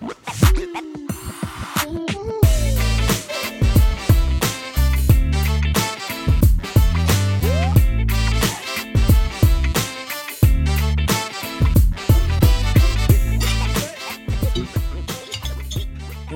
[0.00, 0.10] Den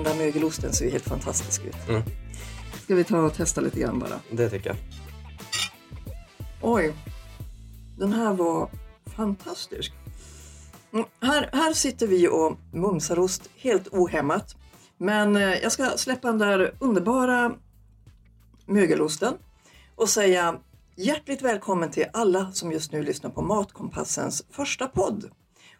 [0.04, 1.88] där mögelosten ser ju helt fantastisk ut.
[1.88, 2.02] Mm.
[2.84, 4.20] Ska vi ta och testa lite grann bara?
[4.30, 4.76] Det tycker jag.
[6.60, 6.94] Oj,
[7.98, 8.70] den här var
[9.04, 9.92] fantastisk.
[10.92, 14.56] Mm, här, här sitter vi och mumsar ost helt ohämmat.
[14.98, 17.54] Men eh, jag ska släppa den där underbara
[18.66, 19.34] mögelosten
[19.96, 20.60] och säga
[20.96, 25.30] hjärtligt välkommen till alla som just nu lyssnar på Matkompassens första podd.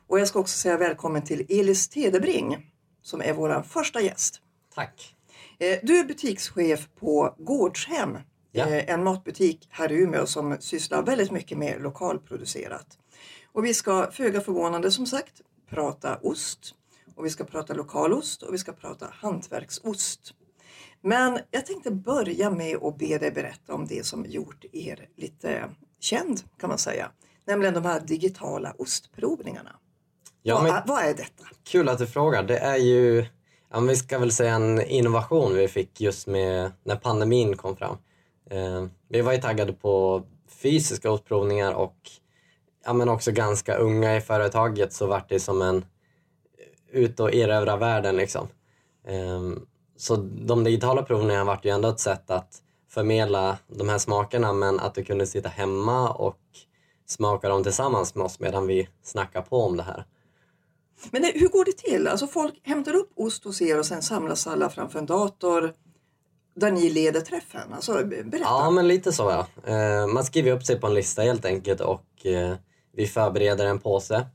[0.06, 2.70] Och jag ska också säga välkommen till Elis Tedebring
[3.02, 4.40] som är vår första gäst.
[4.74, 5.16] Tack.
[5.59, 8.18] Eh, Du är butikschef på Gårdshem,
[8.52, 8.66] Ja.
[8.66, 12.98] eh, en matbutik här i Umeå som sysslar väldigt mycket med lokalproducerat.
[13.58, 15.40] Och vi ska föga förvånande som sagt
[15.70, 16.74] prata ost
[17.14, 20.34] och vi ska prata lokalost och vi ska prata hantverksost.
[21.00, 25.70] Men jag tänkte börja med att be dig berätta om det som gjort er lite
[26.00, 27.10] känd kan man säga.
[27.46, 29.76] Nämligen de här digitala ostprovningarna.
[30.43, 31.45] Ja, men vad är detta?
[31.65, 32.43] kul att du frågar.
[32.43, 33.26] Det är ju,
[33.70, 37.96] ja, vi ska väl säga en innovation vi fick just med när pandemin kom fram.
[38.50, 42.10] Eh, vi var ju taggade på fysiska utprovningar och
[42.88, 45.84] ja, men också ganska unga i företaget så vart det som en
[46.92, 48.48] ut och erövra världen liksom.
[49.06, 54.52] Ehm, Så de digitala provningarna vart ju ändå ett sätt att förmedla de här smakerna
[54.52, 56.40] men att du kunde sitta hemma och
[57.06, 60.04] smaka dem tillsammans med oss medan vi snackar på om det här.
[61.10, 62.09] Men det, hur går det till?
[62.09, 65.75] Alltså folk hämtar upp ost hos er och sen samlas alla framför en dator
[66.54, 67.72] där ni leder träffen.
[67.72, 68.38] Alltså, berätta.
[68.38, 69.72] Ja, men lite så ja.
[69.72, 72.54] Eh, man skriver upp sig på en lista helt enkelt och eh,
[72.99, 74.27] vi förbereder en påse.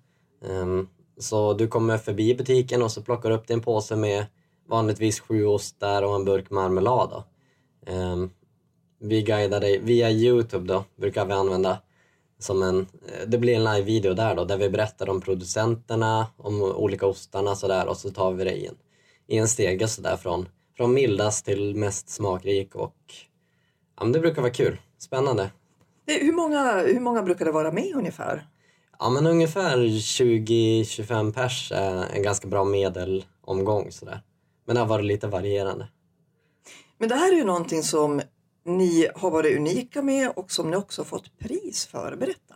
[0.45, 4.25] Ehm, så du kommer förbi butiken och så plockar du upp din påse med
[4.69, 7.09] vanligtvis sju ostar och en burk marmelad.
[7.09, 7.23] Då.
[7.91, 8.29] Ehm,
[8.99, 11.77] vi guidar dig via Youtube då, brukar vi använda.
[12.39, 16.61] Som en, eh, det blir en live-video där då, där vi berättar om producenterna, om
[16.61, 18.75] olika ostarna sådär och så tar vi det i en,
[19.27, 22.97] i en stege sådär från, från mildast till mest smakrik och
[23.97, 24.77] ja, men det brukar vara kul.
[24.97, 25.51] Spännande.
[26.05, 28.47] Hur, många, hur många brukar det vara med ungefär?
[29.03, 34.21] Ja men ungefär 20-25 pers är en ganska bra medelomgång sådär.
[34.65, 35.87] Men det har varit lite varierande.
[36.97, 38.21] Men det här är ju någonting som
[38.65, 42.15] ni har varit unika med och som ni också fått pris för.
[42.15, 42.55] Berätta.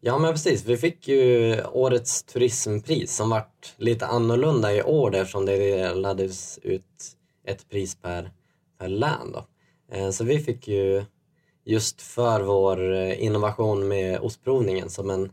[0.00, 5.46] Ja men precis, vi fick ju årets turismpris som vart lite annorlunda i år eftersom
[5.46, 8.30] det delades ut ett pris per,
[8.78, 9.46] per län då.
[9.96, 11.04] Eh, Så vi fick ju
[11.64, 15.30] just för vår eh, innovation med ostprovningen som en,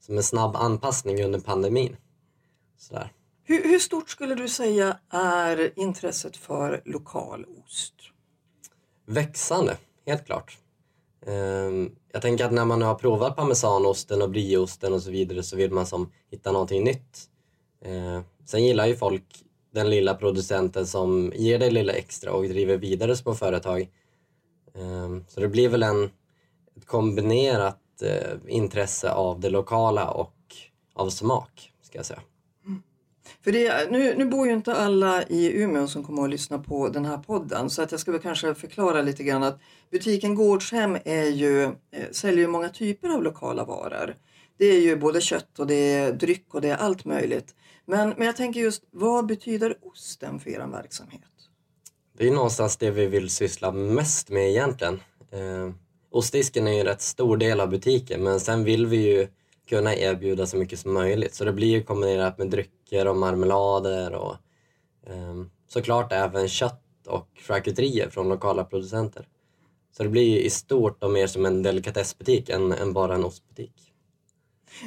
[0.00, 1.96] som en snabb anpassning under pandemin.
[2.78, 3.12] Sådär.
[3.42, 7.94] Hur, hur stort skulle du säga är intresset för lokal ost?
[9.06, 10.58] Växande, helt klart.
[11.26, 15.56] Ehm, Jag tänker att när man har provat parmesanosten och brieosten och så vidare så
[15.56, 17.28] vill man som hitta någonting nytt.
[17.84, 22.76] Ehm, Sen gillar ju folk den lilla producenten som ger det lilla extra och driver
[22.76, 23.88] vidare små företag.
[24.74, 26.04] Ehm, Så det blir väl en,
[26.76, 30.34] ett kombinerat eh, intresse av det lokala och
[30.94, 32.20] av smak, ska jag säga.
[33.44, 36.88] För det, nu, nu bor ju inte alla i Umeå som kommer att lyssna på
[36.88, 40.98] den här podden så att jag ska väl kanske förklara lite grann att butiken Gårdshem
[41.04, 41.70] är ju, eh,
[42.12, 44.14] säljer ju många typer av lokala varor.
[44.58, 47.54] Det är ju både kött och det är dryck och det är allt möjligt.
[47.86, 51.20] Men, men jag tänker just, vad betyder osten för er verksamhet?
[52.18, 55.00] Det är någonstans det vi vill syssla mest med egentligen.
[56.10, 59.28] Ostdisken är ju en rätt stor del av butiken men sen vill vi ju
[59.68, 61.34] kunna erbjuda så mycket som möjligt.
[61.34, 64.36] Så det blir ju kombinerat med drycker och marmelader och
[65.06, 69.28] um, såklart även kött och charkuterier från lokala producenter.
[69.96, 73.24] Så det blir ju i stort och mer som en delikatessbutik än, än bara en
[73.24, 73.92] ostbutik.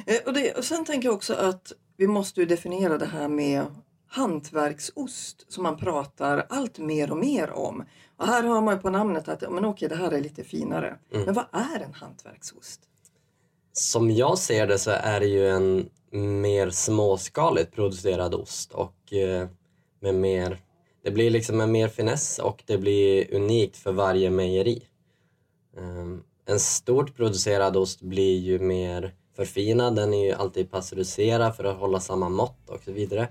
[0.06, 3.28] Eh, och, det, och sen tänker jag också att vi måste ju definiera det här
[3.28, 3.66] med
[4.06, 7.84] hantverksost som man pratar allt mer och mer om.
[8.16, 10.98] Och här har man ju på namnet att men okej, det här är lite finare.
[11.10, 12.80] Men vad är en hantverksost?
[13.72, 19.48] Som jag ser det så är det ju en mer småskaligt producerad ost och eh,
[20.00, 20.58] med mer,
[21.02, 24.82] det blir liksom en mer finess och det blir unikt för varje mejeri.
[25.76, 31.64] Um, en stort producerad ost blir ju mer förfinad, den är ju alltid pasteuriserad för
[31.64, 33.28] att hålla samma mått och så vidare.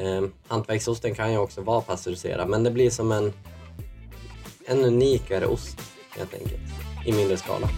[0.00, 3.32] Um, hantverksosten kan ju också vara pasteuriserad men det blir som en,
[4.66, 5.80] en unikare ost
[6.10, 6.60] helt enkelt,
[7.06, 7.68] i mindre skala.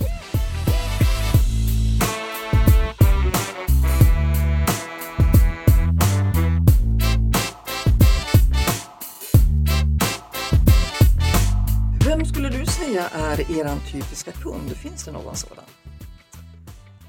[12.06, 14.76] Vem skulle du säga är er typiska kund?
[14.76, 15.64] Finns det någon sådan?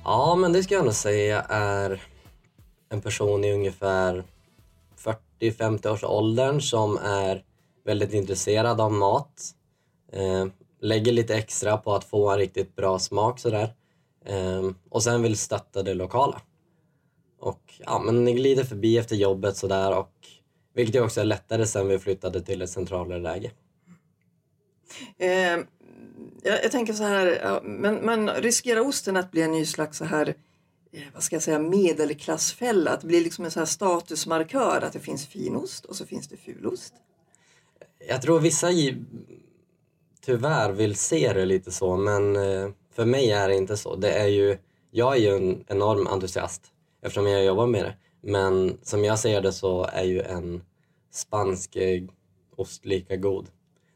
[0.04, 2.02] Ja, men det ska jag nog säga är
[2.90, 4.24] en person i ungefär
[5.42, 7.44] 40-50 års åldern som är
[7.86, 9.54] väldigt intresserad av mat
[10.14, 10.48] Eh,
[10.82, 13.74] lägger lite extra på att få en riktigt bra smak sådär.
[14.26, 16.42] Eh, och sen vill stötta det lokala.
[17.40, 20.12] Och ja, men glider förbi efter jobbet sådär och
[20.74, 23.52] vilket också är lättare sen vi flyttade till ett centralare läge.
[25.18, 25.30] Eh,
[26.44, 29.98] jag, jag, tänker så här, ja, men, men riskerar osten att bli en ny slags
[29.98, 30.36] så här
[30.92, 32.92] eh, vad ska jag säga, medelklassfälla?
[32.92, 36.28] Att det blir liksom en så här statusmarkör att det finns finost och så finns
[36.28, 36.94] det fulost?
[38.08, 38.70] Jag tror vissa
[40.26, 43.96] tyvärr vill se det lite så men eh, för mig är det inte så.
[43.96, 44.58] Det är ju,
[44.92, 46.62] jag är ju en enorm entusiast
[47.02, 47.96] eftersom jag jobbar med det.
[48.22, 50.64] Men som jag ser det så är ju en
[51.12, 51.78] spansk
[52.56, 53.50] ost lika god.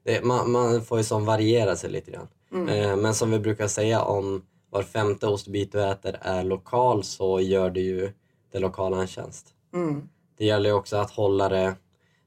[0.04, 2.28] Det, man, man, får ju som variera sig lite grann.
[2.54, 2.70] Mm.
[2.70, 7.40] Eh, men som vi brukar säga om var femte ostbit du äter är lokal så
[7.40, 8.12] gör det ju
[8.52, 9.48] det lokala en tjänst.
[9.74, 10.10] Mm.
[10.38, 11.76] Det gäller ju också att hålla det,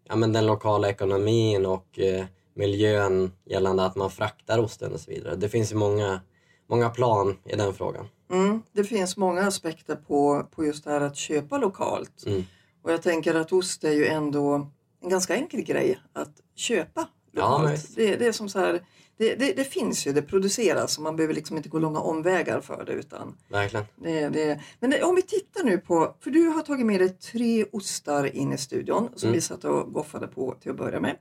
[0.08, 2.24] ja, men den lokala ekonomin och eh,
[2.54, 5.36] miljön gällande att man fraktar osten och så vidare.
[5.36, 6.20] Det finns ju många,
[6.66, 8.08] många plan i den frågan.
[8.30, 12.26] Mm, det finns många aspekter på, på just det här att köpa lokalt.
[12.26, 12.44] Mm.
[12.82, 14.70] Och jag tänker att ost är ju ändå
[15.02, 17.88] en ganska enkel grej att köpa lokalt.
[17.96, 18.82] Ja, det, det, är som så här,
[19.20, 22.60] det, det, det, finns ju, det produceras och man behöver liksom inte gå långa omvägar
[22.60, 22.92] för det.
[22.92, 23.86] Utan Verkligen.
[24.32, 28.36] Det, men om vi tittar nu på, för du har tagit med dig tre ostar
[28.36, 29.34] in i studion som mm.
[29.34, 31.16] vi satt och goffade på till att börja med.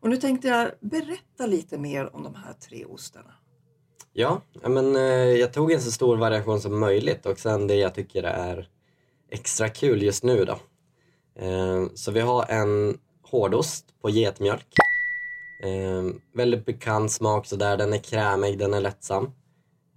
[0.00, 3.34] Och nu tänkte jag berätta lite mer om de här tre ostarna.
[4.12, 7.94] Ja, men, eh, jag tog en så stor variation som möjligt och sen det jag
[7.94, 8.68] tycker är
[9.30, 10.58] extra kul just nu då.
[11.44, 14.66] Eh, så vi har en hårdost på getmjölk.
[15.64, 19.30] Eh, väldigt bekant smak sådär, den är krämig, den är lättsam.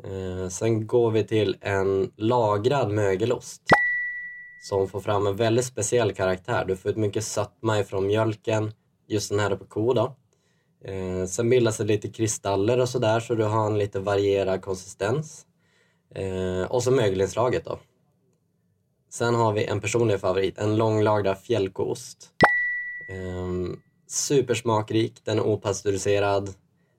[0.03, 3.61] Ehm, sen går vi till en lagrad mögelost
[4.61, 6.65] som får fram en väldigt speciell karaktär.
[6.67, 8.71] Du får ut mycket sötma ifrån mjölken,
[9.07, 10.15] just den här på ko då.
[10.85, 15.45] Eh, sen bildas det lite kristaller och sådär så du har en lite varierad konsistens.
[16.15, 17.79] Eh, och så mögelinslaget då.
[19.09, 22.29] Sen har vi en personlig favorit, en långlagrad fjällkoost.
[23.07, 26.53] Eh, supersmakrik, den är opastöriserad.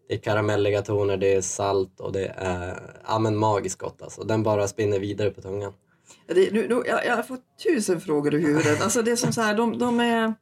[0.09, 4.25] Det är karamelliga toner, det är salt och det är ja, men magiskt gott alltså.
[4.25, 5.73] Den bara spinner vidare på tungan.
[6.27, 8.83] Det, nu, nu, jag, jag har fått tusen frågor i huvudet.
[8.83, 10.35] Alltså det är som så här, de, de är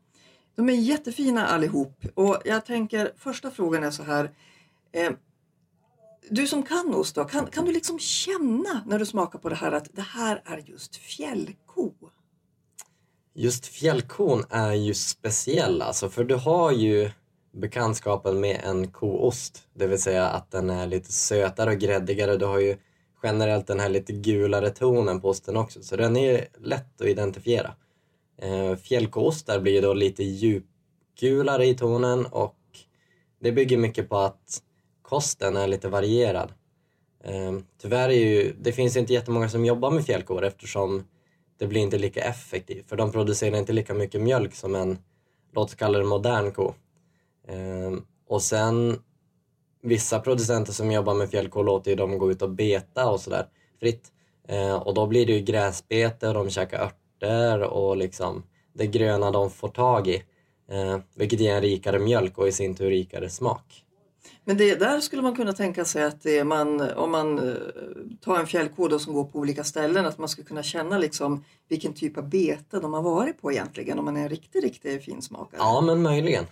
[0.57, 4.31] de är jättefina allihop och jag tänker första frågan är så här.
[4.93, 5.11] Eh,
[6.31, 9.55] du som kan ost då, kan, kan du liksom känna när du smakar på det
[9.55, 11.93] här att det här är just fjällko?
[13.39, 17.11] Just fjällkon är ju speciell alltså för du har ju
[17.53, 19.63] bekantskapen med en koost.
[19.75, 22.37] Det vill säga att den är lite sötare och gräddigare.
[22.37, 22.77] Du har ju
[23.23, 27.75] generellt den här lite gulare tonen på osten också så den är lätt att identifiera.
[28.43, 32.59] Eh, fjällkoostar blir då lite djupgulare i tonen och
[33.41, 34.63] det bygger mycket på att
[35.03, 36.53] kosten är lite varierad.
[37.25, 41.05] Eh, tyvärr är ju, det finns inte jättemånga som jobbar med fjällkor eftersom
[41.59, 44.99] det blir inte lika effektivt för de producerar inte lika mycket mjölk som en,
[45.53, 46.75] låt oss kalla det modern ko.
[47.49, 48.99] Ehm, och sen
[49.83, 53.47] vissa producenter som jobbar med fjällko låter ju dem gå ut och beta och sådär
[53.81, 54.13] fritt.
[54.49, 59.31] Ehm, och då blir det ju gräsbete och de käkar örter och liksom det gröna
[59.31, 60.23] de får tag i.
[60.69, 63.86] Ehm, vilket ger en rikare mjölk och i sin tur rikare smak.
[64.45, 67.55] Men det, där skulle man kunna tänka sig att man, om man eh,
[68.21, 71.93] tar en fjällkod som går på olika ställen, att man skulle kunna känna liksom vilken
[71.93, 75.59] typ av bete de har varit på egentligen, om man är en riktig, riktig finsmakare.
[75.59, 76.45] Ja, men möjligen.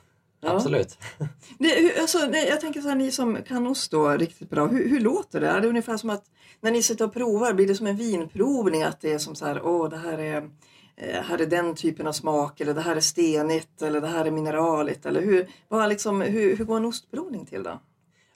[0.44, 0.50] Ja.
[0.50, 0.98] Absolut.
[1.58, 5.00] Det, alltså, jag tänker så här, ni som kan ost då riktigt bra, hur, hur,
[5.00, 5.48] låter det?
[5.48, 6.24] Är det ungefär som att
[6.60, 8.82] när ni sitter och provar, blir det som en vinprovning?
[8.82, 10.50] Att det är som så här, åh det här är,
[10.96, 14.24] Eh, här är den typen av smak eller det här är stenigt eller det här
[14.24, 15.06] är mineraligt.
[15.06, 17.80] Eller hur, vad liksom, hur, hur går en ostprovning till då?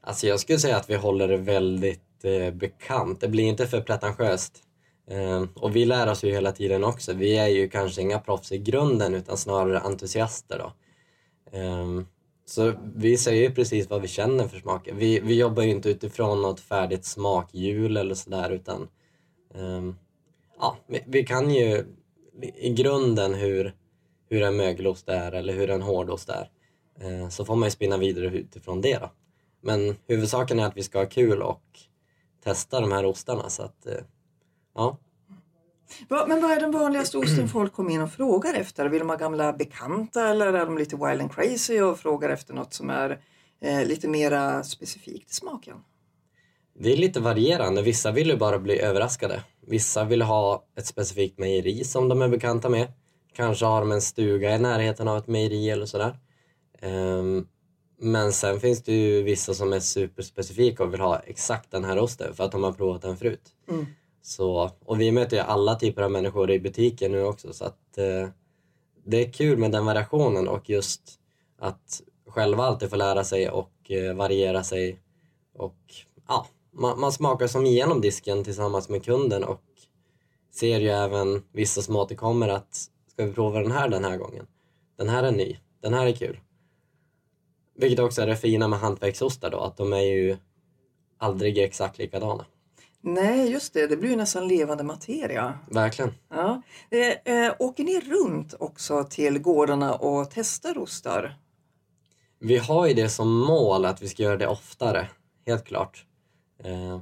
[0.01, 3.21] Alltså jag skulle säga att vi håller det väldigt eh, bekant.
[3.21, 4.63] Det blir inte för pretentiöst.
[5.11, 7.13] Eh, och vi lär oss ju hela tiden också.
[7.13, 10.59] Vi är ju kanske inga proffs i grunden utan snarare entusiaster.
[10.59, 10.73] Då.
[11.59, 12.03] Eh,
[12.47, 14.95] så vi säger ju precis vad vi känner för smaker.
[14.95, 18.89] Vi, vi jobbar ju inte utifrån något färdigt smakhjul eller sådär utan
[19.55, 19.93] eh,
[20.59, 21.85] ja, vi, vi, kan ju
[22.43, 23.75] i grunden hur,
[24.31, 26.51] hur en mögelost är eller hur en hårdost är.
[27.05, 29.11] Uh, så får man ju spinna vidare utifrån det då.
[29.61, 31.63] Men huvudsaken är att vi ska ha kul och
[32.45, 33.93] testa de här ostarna så att uh,
[34.75, 34.99] ja,
[36.09, 38.87] men vad är den vanligaste osten folk kommer in och frågar efter?
[38.87, 42.55] Vill de ha gamla bekanta eller är de lite wild and crazy och frågar efter
[42.55, 43.21] något som är
[43.61, 45.77] eh, lite mera specifikt i smaken?
[46.79, 47.83] Det är lite varierande.
[47.83, 49.43] Vissa vill ju bara bli överraskade.
[49.69, 52.93] Vissa vill ha ett specifikt mejeri som de är bekanta med.
[53.33, 56.19] Kanske har de en stuga i närheten av ett mejeri eller sådär.
[56.83, 57.49] Um,
[58.01, 61.99] men sen finns det ju vissa som är superspecifika och vill ha exakt den här
[61.99, 63.53] osten för att de har provat den förut.
[63.71, 63.87] Mm.
[64.23, 67.99] Så, och vi möter ju alla typer av människor i butiken nu också så att
[67.99, 68.29] eh,
[69.05, 71.03] det är kul med den variationen och just
[71.59, 75.01] att själva alltid få lära sig och eh, variera sig.
[75.55, 75.79] Och
[76.29, 76.47] ja,
[76.79, 79.63] man, man, smakar som igenom disken tillsammans med kunden och
[80.55, 82.75] ser ju även vissa som återkommer att
[83.13, 84.47] ska vi prova den här den här gången?
[84.97, 86.41] Den här är ny, den här är kul.
[87.77, 90.37] Vilket också är det fina med hantverksostar då, att de är ju
[91.19, 92.45] aldrig exakt likadana.
[93.01, 93.87] Nej, just det.
[93.87, 95.59] Det blir ju nästan levande materia.
[95.71, 96.15] Verkligen.
[96.29, 96.63] Ja.
[97.25, 101.37] Eh, åker ni runt också till gårdarna och testar ostar?
[102.41, 105.09] Vi har ju det som mål att vi ska göra det oftare,
[105.47, 106.05] helt klart.
[106.65, 106.99] Eh,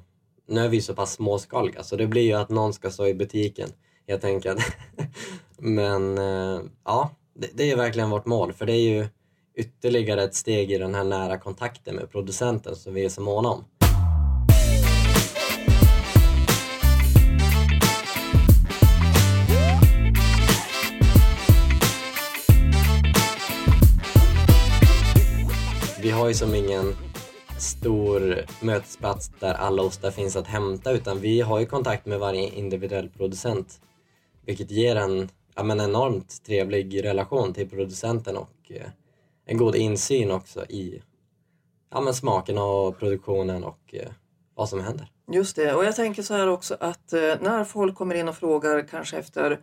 [0.49, 3.15] nu är vi så pass småskaliga så det blir ju att någon ska stå i
[3.15, 3.69] butiken
[4.09, 4.61] helt enkelt.
[5.59, 9.09] Men eh, ja, det, det, är verkligen vårt mål för det är ju
[9.55, 13.49] ytterligare ett steg i den här nära kontakten med producenten som vi är så måna
[13.49, 13.65] om.
[26.01, 26.95] Vi har ju som ingen
[27.59, 32.49] stor mötesplats där alla ostar finns att hämta utan vi har ju kontakt med varje
[32.49, 33.81] individuell producent.
[34.47, 38.87] Vilket ger en ja, men enormt trevlig relation till producenten och eh,
[39.47, 41.03] en god insyn också i
[41.91, 44.09] ja, men smaken och produktionen och eh,
[44.55, 45.11] vad som händer.
[45.33, 48.37] Just det, och jag tänker så här också att eh, när folk kommer in och
[48.37, 49.61] frågar kanske efter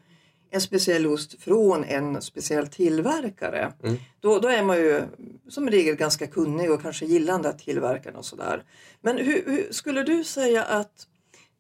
[0.54, 3.74] en speciell ost från en speciell tillverkare.
[3.84, 3.98] Mm.
[4.20, 5.02] Då, då är man ju
[5.50, 8.64] som regel ganska kunnig och kanske gillande tillverkaren och sådär.
[9.02, 11.08] Men hur, hur, skulle du säga att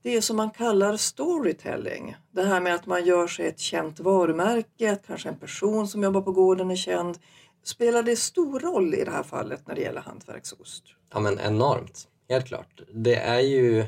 [0.03, 4.91] det som man kallar storytelling, det här med att man gör sig ett känt varumärke,
[4.91, 7.17] att kanske en person som jobbar på gården är känd.
[7.63, 10.83] Spelar det stor roll i det här fallet när det gäller hantverksost?
[11.13, 12.81] Ja men enormt, helt klart.
[12.93, 13.85] Det är ju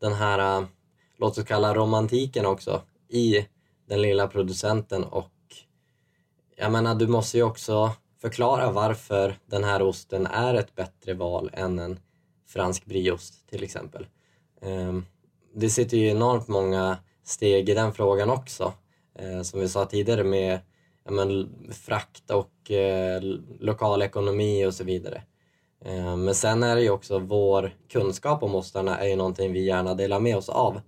[0.00, 0.66] den här, äh,
[1.18, 3.46] låt oss kalla romantiken också, i
[3.86, 5.32] den lilla producenten och
[6.56, 7.90] jag menar du måste ju också
[8.20, 12.00] förklara varför den här osten är ett bättre val än en
[12.46, 14.06] fransk brieost till exempel.
[14.62, 15.04] Ehm,
[15.54, 18.72] det sitter ju enormt många steg i den frågan också.
[19.18, 20.60] Ehm, som vi sa tidigare med
[21.04, 23.22] ja, men, frakt och eh,
[23.60, 25.22] lokal ekonomi och så vidare.
[25.84, 29.64] Eh, men sen är det ju också vår kunskap om ostarna är ju någonting vi
[29.64, 30.80] gärna delar med oss av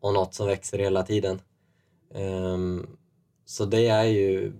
[0.00, 1.40] och något som växer hela tiden.
[2.14, 2.86] Um,
[3.44, 4.52] så det är ju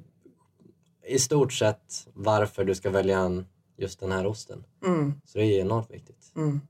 [1.06, 4.64] i stort sett varför du ska välja en, just den här osten.
[4.84, 5.14] Mm.
[5.24, 6.32] Så det är enormt viktigt.
[6.36, 6.60] Mm.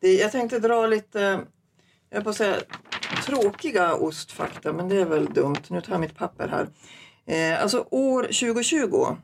[0.00, 1.40] Det, jag tänkte dra lite,
[2.10, 2.60] jag på säga
[3.26, 5.62] tråkiga ostfakta, men det är väl dumt.
[5.68, 6.68] Nu tar jag mitt papper här.
[7.26, 9.16] Eh, alltså år 2020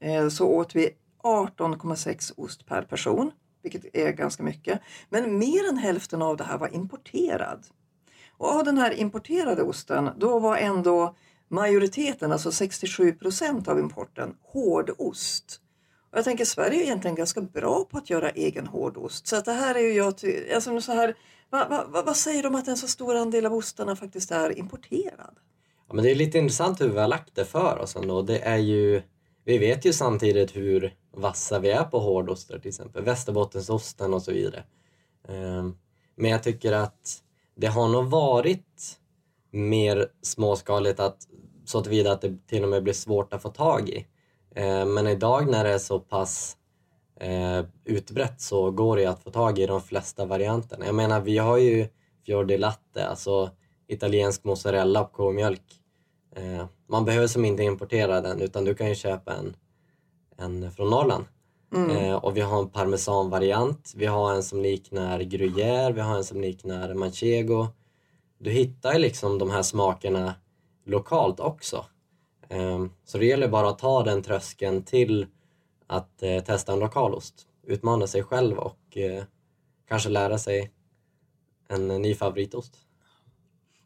[0.00, 0.90] eh, så åt vi
[1.22, 3.30] 18,6 ost per person,
[3.62, 4.80] vilket är ganska mycket.
[5.08, 7.66] Men mer än hälften av det här var importerad.
[8.42, 11.16] Och av den här importerade osten, då var ändå
[11.48, 15.60] majoriteten, alltså 67 procent av importen, hårdost.
[16.10, 19.26] Och jag tänker Sverige är egentligen ganska bra på att göra egen hårdost.
[19.26, 20.14] Så att det här är ju jag,
[20.54, 21.14] alltså så här,
[21.50, 24.58] vad, vad, vad säger de om att en så stor andel av ostarna faktiskt är
[24.58, 25.34] importerad?
[25.88, 28.22] Ja, men det är lite intressant hur vi har lagt det för oss ändå.
[28.22, 29.02] Det är ju,
[29.44, 33.04] vi vet ju samtidigt hur vassa vi är på hårdostar till exempel.
[33.04, 34.64] Västerbottensosten och så vidare.
[35.28, 35.76] Ehm,
[36.16, 37.22] men jag tycker att
[37.54, 38.98] det har nog varit
[39.50, 41.28] mer småskaligt att,
[41.64, 44.06] så tillvida att det till och med blir svårt att få tag i.
[44.54, 46.56] Eh, men idag när det är så pass
[47.20, 50.86] eh, utbrett så går det att få tag i de flesta varianterna.
[50.86, 51.88] Jag menar, vi har ju
[52.26, 53.50] Fior latte, alltså
[53.88, 55.80] italiensk mozzarella och komjölk.
[56.36, 59.56] Eh, man behöver som inte importera den utan du kan ju köpa en,
[60.36, 61.24] en från Norrland.
[61.72, 61.90] Mm.
[61.90, 66.24] Eh, och vi har en parmesanvariant, vi har en som liknar gruyère, vi har en
[66.24, 67.66] som liknar manchego.
[68.38, 70.34] Du hittar liksom de här smakerna
[70.84, 71.84] lokalt också.
[72.48, 75.26] Eh, så det gäller bara att ta den tröskeln till
[75.86, 77.46] att eh, testa en lokalost.
[77.66, 78.96] Utmana sig själv och
[79.88, 80.70] kanske lära sig
[81.68, 82.76] en ny favoritost.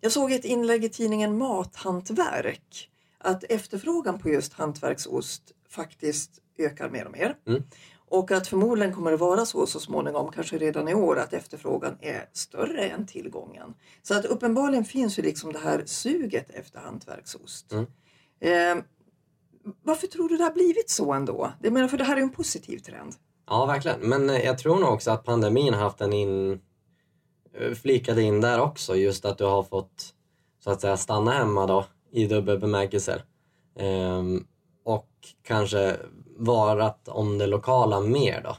[0.01, 7.05] Jag såg ett inlägg i tidningen Mathantverk att efterfrågan på just hantverksost faktiskt ökar mer
[7.05, 7.37] och mer.
[7.47, 7.63] Mm.
[8.09, 11.97] Och att förmodligen kommer det vara så så småningom, kanske redan i år, att efterfrågan
[12.01, 13.75] är större än tillgången.
[14.03, 17.73] Så att uppenbarligen finns ju liksom det här suget efter hantverksost.
[17.73, 17.87] Mm.
[18.41, 18.85] Eh,
[19.83, 21.53] varför tror du det har blivit så ändå?
[21.63, 23.15] Jag menar, för det här är ju en positiv trend.
[23.47, 24.01] Ja, verkligen.
[24.01, 26.61] Men eh, jag tror nog också att pandemin har haft en in...
[27.55, 28.97] eh, flikat in där också.
[28.97, 30.13] Just att du har fått
[30.65, 33.23] så att säga stanna hemma då i dubbel bemärkelse.
[33.79, 34.47] Ehm,
[34.85, 35.09] och
[35.43, 35.97] kanske
[36.37, 38.57] varat om det lokala mer då.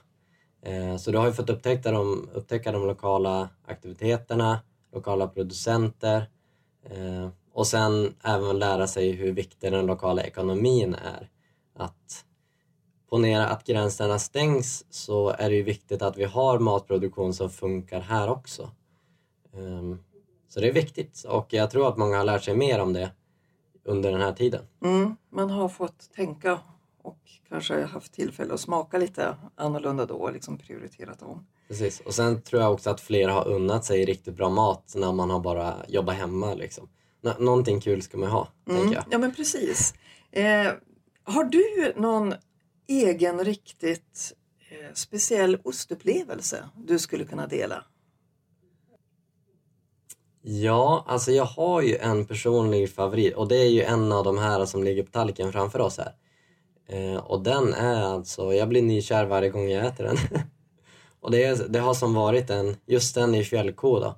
[0.69, 4.60] Eh, så du har ju fått upptäcka de, upptäcka de lokala aktiviteterna,
[4.93, 6.29] lokala producenter
[6.89, 11.29] eh, och sen även lära sig hur viktig den lokala ekonomin är.
[11.75, 12.25] Att
[13.10, 18.00] ponera att gränserna stängs så är det ju viktigt att vi har matproduktion som funkar
[18.00, 18.72] här också.
[19.53, 20.00] Ehm,
[20.50, 23.12] så det är viktigt och jag tror att många har lärt sig mer om det
[23.84, 24.62] under den här tiden.
[24.84, 26.60] Mm, man har fått tänka
[27.08, 31.48] och kanske haft tillfälle att smaka lite annorlunda då och liksom prioriterat om.
[31.68, 32.00] Precis.
[32.00, 35.30] Och sen tror jag också att fler har unnat sig riktigt bra mat när man
[35.30, 36.54] har bara jobbat hemma.
[36.54, 36.90] Liksom.
[37.22, 39.04] Nå- någonting kul ska man ha, tänker Mm, jag.
[39.12, 39.94] ja men precis.
[40.32, 40.72] Eh,
[41.24, 42.34] har du någon
[42.88, 44.34] egen riktigt
[44.70, 47.84] eh, speciell ostupplevelse du skulle kunna dela?
[50.42, 54.38] Ja, alltså jag har ju en personlig favorit och det är ju en av de
[54.38, 56.12] här som ligger på tallriken framför oss här.
[56.88, 60.17] Eh, och den är alltså, jag blir nykär varje gång jag äter den.
[61.22, 64.15] och det, är, det har som varit en, just den i fjällko då.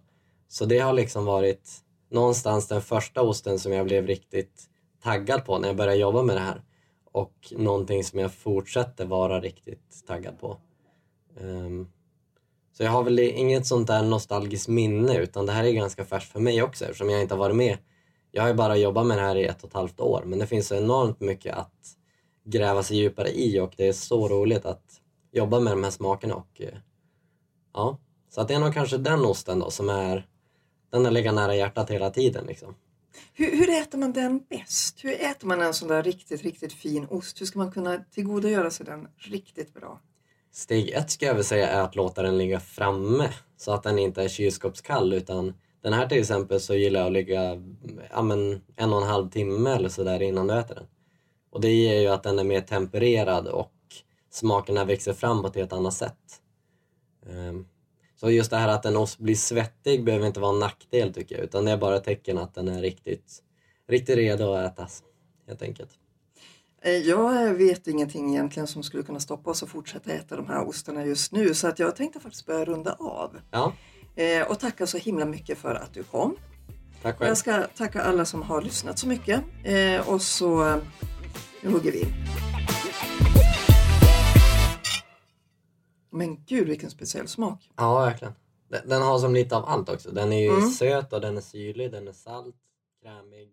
[0.48, 1.70] Så det har liksom varit
[2.12, 4.64] någonstans den första osten som jag blev riktigt
[5.04, 6.62] taggad på när jag började jobba med det här.
[7.12, 10.58] Och någonting som jag fortsätter vara riktigt taggad på.
[11.42, 11.92] Um,
[12.78, 16.32] så jag har väl inget sånt där nostalgiskt minne utan det här är ganska färskt
[16.32, 17.78] för mig också eftersom jag inte har varit med.
[18.32, 20.40] Jag har ju bara jobbat med det här i ett och ett halvt år men
[20.40, 21.96] det finns så enormt mycket att
[22.50, 25.02] gräva sig djupare i och det är så roligt att
[25.32, 26.78] jobba med de här smakerna och eh,
[27.74, 27.98] ja.
[28.30, 30.28] Så att det är nog kanske den osten då som är
[30.92, 32.76] den har legat nära hjärtat hela tiden liksom.
[33.34, 35.04] Hur, hur äter man den bäst?
[35.04, 37.42] Hur äter man en sån där riktigt, riktigt fin ost?
[37.42, 40.02] Hur ska man kunna tillgodogöra sig den riktigt bra?
[40.52, 44.00] Steg ett ska jag väl säga är att låta den ligga framme så att den
[44.00, 47.64] inte är kylskåpskall utan den här till exempel så gillar jag att ligga
[48.12, 50.88] ja, men en och en halv timme eller sådär innan du äter den.
[51.50, 53.72] Och det ger ju att den är mer tempererad och
[54.32, 56.42] smakerna växer fram på ett helt annat sätt.
[57.30, 57.66] Ehm,
[58.16, 61.36] Så just det här att en ost blir svettig behöver inte vara en nackdel tycker
[61.36, 63.44] jag utan det är bara ett tecken att den är riktigt,
[63.88, 65.04] riktigt redo att ätas
[65.48, 65.90] helt enkelt.
[66.82, 70.68] Eh, Jag vet ingenting egentligen som skulle kunna stoppa oss att fortsätta äta de här
[70.68, 73.38] ostarna just nu så att jag tänkte faktiskt börja runda av.
[73.52, 73.74] Ja,
[74.16, 76.36] Eh, Och tacka så himla mycket för att du kom.
[77.02, 77.28] tack själv.
[77.28, 80.82] Jag ska tacka alla som har lyssnat så mycket eh, och så
[81.62, 82.14] nu hugger vi in.
[86.12, 87.70] Men gud vilken speciell smak.
[87.78, 88.34] Ja, verkligen.
[88.70, 90.12] Den, den har som lite av allt också.
[90.12, 90.70] Den är ju Mm.
[90.70, 92.56] söt och den är syrlig, den är salt,
[93.04, 93.50] krämig.